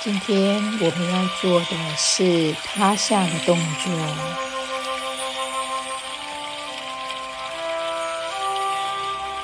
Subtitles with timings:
[0.00, 3.92] 今天我们要做的是趴下的动作，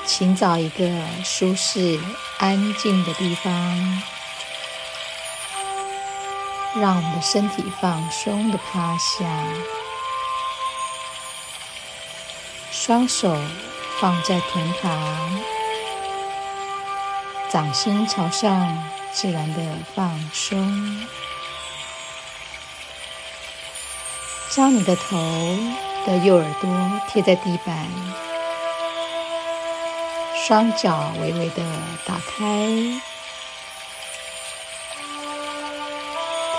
[0.05, 0.85] 请找一个
[1.25, 1.99] 舒适、
[2.37, 3.51] 安静的地方，
[6.79, 9.25] 让我们的身体放松的趴下，
[12.71, 13.37] 双手
[13.99, 15.43] 放在臀旁，
[17.51, 19.04] 掌心朝上。
[19.15, 19.61] 自然的
[19.95, 21.07] 放松，
[24.51, 25.15] 将你的头
[26.05, 27.87] 的右耳朵贴在地板，
[30.45, 31.63] 双脚微微的
[32.05, 32.69] 打开，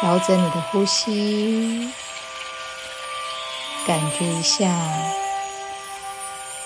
[0.00, 1.92] 调整你的呼吸，
[3.86, 4.66] 感觉一下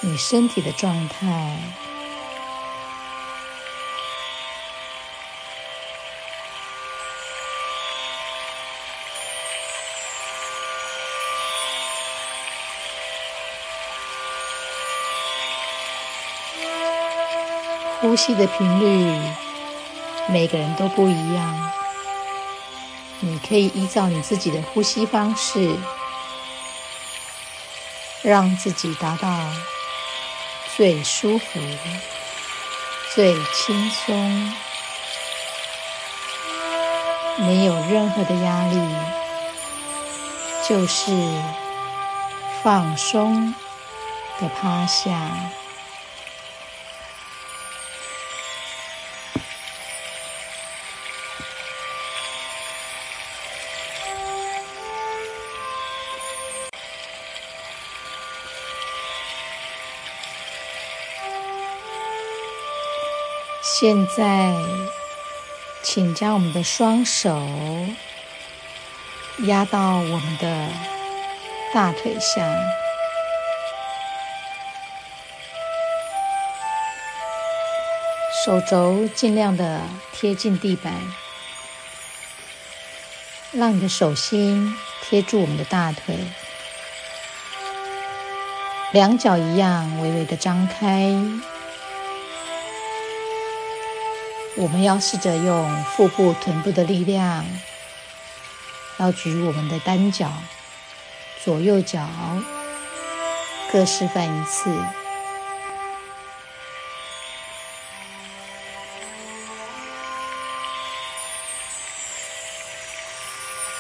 [0.03, 1.59] 你身体的状态。
[18.01, 19.21] 呼吸的频率，
[20.27, 21.71] 每个人都不一样。
[23.21, 25.77] 你可以依照你自己的呼吸方式，
[28.23, 29.29] 让自己达到
[30.75, 31.61] 最舒服、
[33.15, 34.55] 最轻松，
[37.37, 38.81] 没有任何的压力，
[40.67, 41.13] 就是
[42.63, 43.55] 放松
[44.41, 45.60] 的趴下。
[63.81, 64.53] 现在，
[65.83, 67.35] 请将我们的双手
[69.45, 70.69] 压到我们的
[71.73, 72.47] 大腿下，
[78.45, 79.81] 手肘尽量的
[80.13, 80.93] 贴近地板，
[83.53, 86.19] 让你的手心贴住我们的大腿，
[88.93, 91.15] 两脚一样微微的张开。
[94.57, 97.47] 我们要试着用腹部、臀部的力量，
[98.99, 100.31] 要举我们的单脚，
[101.43, 102.07] 左右脚
[103.73, 104.71] 各示范一次，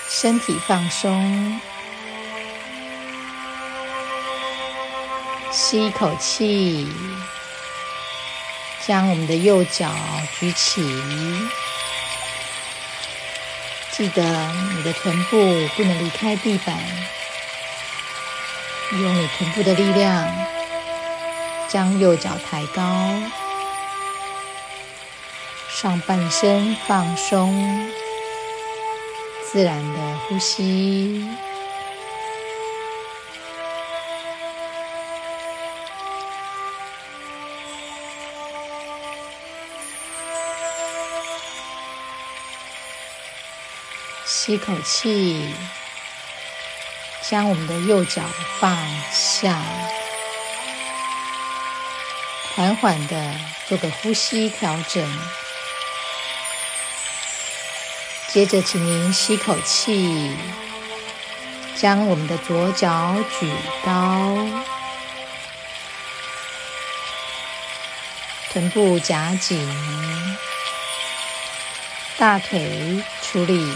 [0.08, 1.60] 身体放松，
[5.50, 6.88] 吸一口气。
[8.90, 9.88] 将我们的右脚
[10.40, 10.82] 举起，
[13.92, 15.36] 记得你的臀部
[15.76, 16.76] 不能离开地板，
[18.90, 20.28] 用你臀部的力量
[21.68, 22.82] 将右脚抬高，
[25.68, 27.88] 上半身放松，
[29.44, 31.24] 自然的呼吸。
[44.42, 45.54] 吸口气，
[47.28, 48.22] 将我们的右脚
[48.58, 48.74] 放
[49.12, 49.54] 下，
[52.56, 53.34] 缓缓的
[53.68, 55.06] 做个呼吸调整。
[58.28, 60.34] 接着，请您吸口气，
[61.76, 63.52] 将我们的左脚举
[63.84, 64.48] 高，
[68.50, 69.68] 臀部夹紧，
[72.16, 73.70] 大腿出力。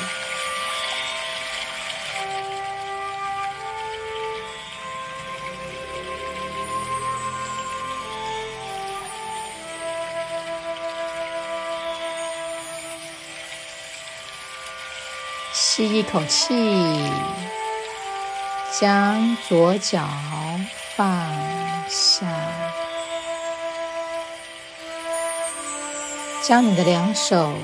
[15.76, 16.54] 吸一口气，
[18.78, 20.08] 将左脚
[20.94, 21.08] 放
[21.88, 22.24] 下，
[26.40, 27.58] 将你的两手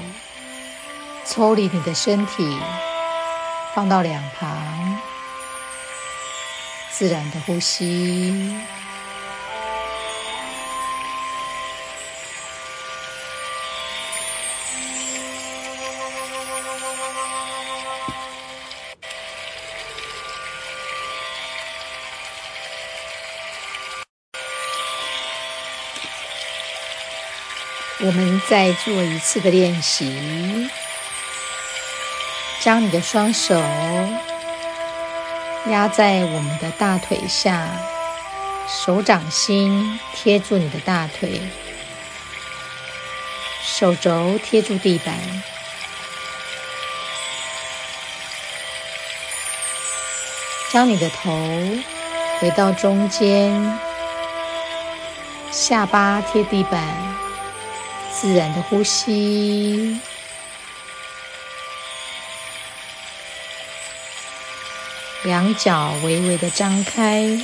[1.25, 2.59] 抽离你的身体，
[3.77, 4.99] 放到两旁，
[6.91, 8.57] 自然的呼吸。
[28.03, 30.71] 我们再做一次的练习，
[32.63, 33.55] 将你的双手
[35.67, 37.69] 压在我们的大腿下，
[38.67, 41.43] 手掌心贴住你的大腿，
[43.63, 45.15] 手肘贴住地板，
[50.73, 51.31] 将你的头
[52.41, 53.79] 回到中间，
[55.51, 56.83] 下巴贴地板，
[58.21, 59.99] 自然的呼吸。
[65.23, 67.39] 两脚微微的张开，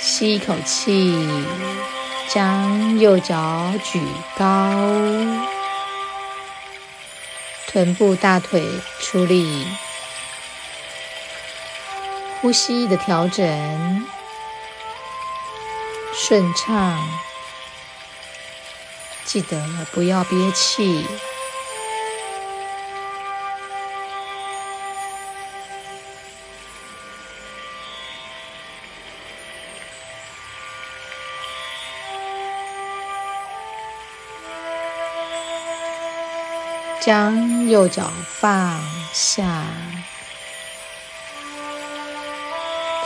[0.00, 1.28] 吸一口气，
[2.28, 4.02] 将右脚举
[4.36, 4.44] 高，
[7.68, 8.64] 臀部大腿
[9.00, 9.68] 出力，
[12.40, 14.06] 呼吸的调整
[16.30, 16.96] 顺畅，
[19.24, 19.60] 记得
[19.90, 21.04] 不要憋气。
[37.00, 38.80] 将右脚放
[39.12, 39.64] 下，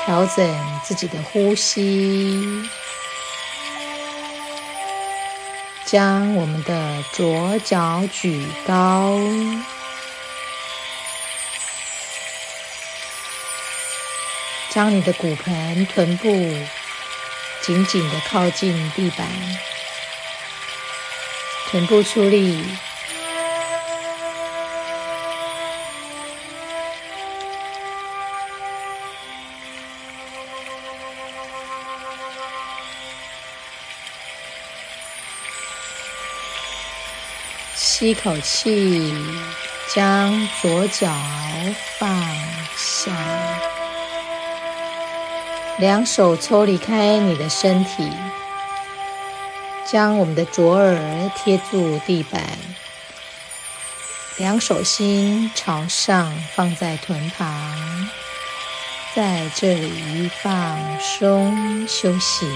[0.04, 2.68] 调整自己的呼吸。
[5.86, 9.18] 将我们的左脚举高，
[14.70, 16.28] 将你的骨盆、臀部
[17.60, 19.28] 紧紧的靠近地板，
[21.70, 22.64] 臀部出力。
[38.04, 39.14] 吸口气，
[39.94, 41.10] 将左脚
[41.98, 42.14] 放
[42.76, 43.10] 下，
[45.78, 48.06] 两手抽离开你的身体，
[49.90, 52.42] 将我们的左耳贴住地板，
[54.36, 58.10] 两手心朝上放在臀旁，
[59.14, 62.46] 在这里放松休息。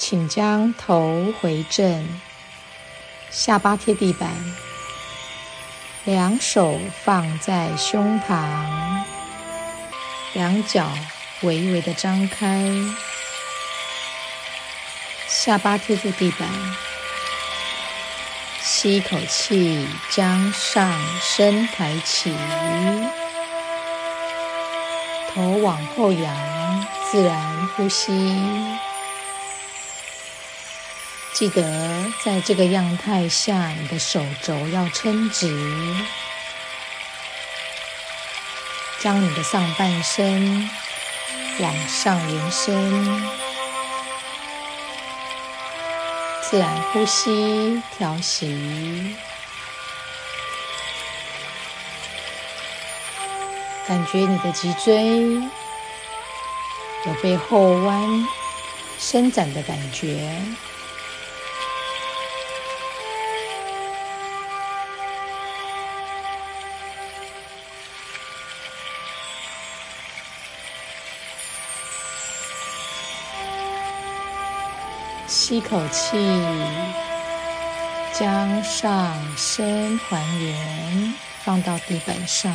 [0.00, 2.08] 请将头回正，
[3.30, 4.30] 下巴贴地板，
[6.04, 9.04] 两手放在胸旁，
[10.32, 10.88] 两脚
[11.42, 12.72] 微微的张开，
[15.28, 16.48] 下巴贴住地板，
[18.62, 22.34] 吸一口气，将上身抬起，
[25.34, 28.10] 头往后仰，自然呼吸。
[31.40, 35.48] 记得在这个样态下，你的手肘要撑直，
[38.98, 40.68] 将你的上半身
[41.60, 43.32] 往上延伸，
[46.42, 49.16] 自然呼吸调息，
[53.88, 55.40] 感觉你的脊椎
[57.06, 58.28] 有被后弯
[58.98, 60.30] 伸展的感觉。
[75.50, 76.16] 吸口气，
[78.12, 82.54] 将上身还原，放到地板上。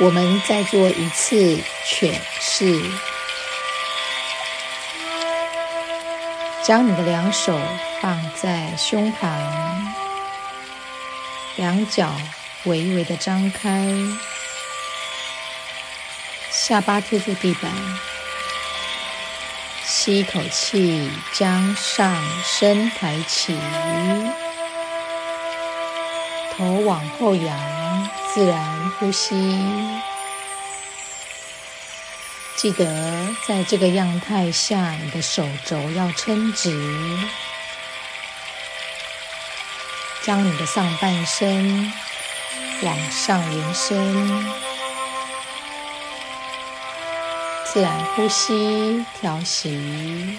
[0.00, 2.80] 我们再做一次犬式，
[6.64, 7.54] 将你的两手
[8.00, 9.94] 放在胸旁，
[11.56, 12.10] 两脚
[12.64, 13.86] 微微的张开。
[16.58, 17.70] 下巴贴住地板，
[19.84, 23.54] 吸一口气，将上身抬起，
[26.56, 29.60] 头往后仰，自然呼吸。
[32.56, 36.74] 记得在这个样态下，你的手肘要撑直，
[40.22, 41.92] 将你的上半身
[42.82, 44.65] 往上延伸，
[47.72, 50.38] 自然呼吸调息，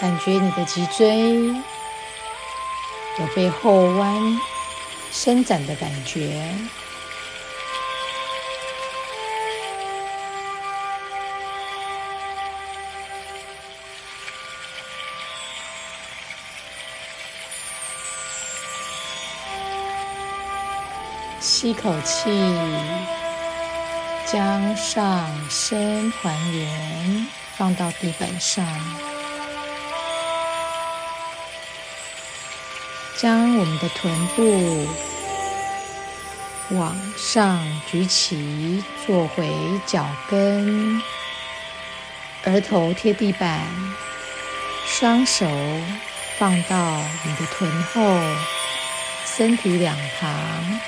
[0.00, 1.34] 感觉你的脊椎
[3.18, 4.40] 有被后弯
[5.12, 6.52] 伸展的感觉。
[21.66, 22.30] 吸口气，
[24.24, 28.64] 将上身还原，放到地板上，
[33.18, 34.86] 将我们的臀部
[36.76, 37.58] 往上
[37.90, 39.50] 举起，坐回
[39.86, 41.02] 脚跟，
[42.44, 43.60] 额头贴地板，
[44.86, 45.44] 双手
[46.38, 48.16] 放到你的臀后，
[49.24, 50.80] 身体两旁。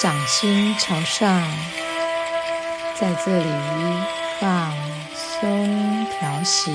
[0.00, 1.42] 掌心朝上，
[2.98, 3.44] 在这里
[4.40, 4.72] 放
[5.14, 6.72] 松调息。